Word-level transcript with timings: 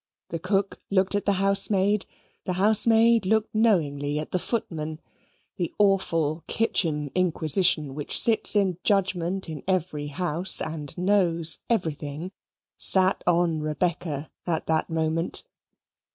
The 0.29 0.39
cook 0.39 0.81
looked 0.89 1.13
at 1.13 1.25
the 1.25 1.33
housemaid, 1.33 2.07
the 2.45 2.53
housemaid 2.53 3.27
looked 3.27 3.53
knowingly 3.53 4.17
at 4.17 4.31
the 4.31 4.39
footman 4.39 4.99
the 5.57 5.71
awful 5.77 6.43
kitchen 6.47 7.11
inquisition 7.13 7.93
which 7.93 8.19
sits 8.19 8.55
in 8.55 8.79
judgement 8.83 9.47
in 9.47 9.61
every 9.67 10.07
house 10.07 10.59
and 10.59 10.97
knows 10.97 11.59
everything 11.69 12.31
sat 12.79 13.23
on 13.27 13.59
Rebecca 13.59 14.31
at 14.47 14.65
that 14.65 14.89
moment. 14.89 15.43